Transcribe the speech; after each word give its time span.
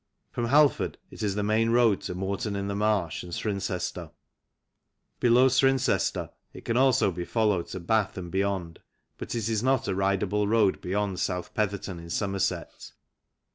From 0.31 0.45
Halford 0.45 0.97
it 1.11 1.21
is 1.21 1.35
the 1.35 1.43
main 1.43 1.69
road 1.69 2.01
to 2.01 2.15
Moreton 2.15 2.55
in 2.55 2.65
the 2.67 2.75
Marsh 2.75 3.21
and 3.21 3.31
Cirencester. 3.31 4.09
Below 5.19 5.47
Cirencester 5.47 6.31
it 6.53 6.65
can 6.65 6.75
also 6.75 7.11
be 7.11 7.23
followed 7.23 7.67
to 7.67 7.79
Bath 7.79 8.17
and 8.17 8.31
beyond, 8.31 8.79
but 9.19 9.35
is 9.35 9.61
not 9.61 9.87
a 9.87 9.93
rideable 9.93 10.47
road 10.47 10.81
beyond 10.81 11.19
South 11.19 11.53
Petherton, 11.53 11.99
in 11.99 12.09
Somerset. 12.09 12.93